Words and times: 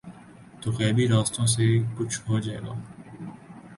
تو 0.61 0.67
غیبی 0.77 1.05
راستوں 1.07 1.45
سے 1.53 1.65
کچھ 1.97 2.17
ہو 2.27 2.35
جائے 2.39 2.59
گا۔ 2.65 2.73